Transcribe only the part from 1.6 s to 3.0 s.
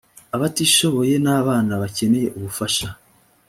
bakeneye ubufasha